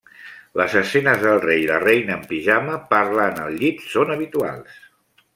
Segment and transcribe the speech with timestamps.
[0.59, 4.81] Les escenes del rei i la reina en pijama, parlant al llit, són habituals.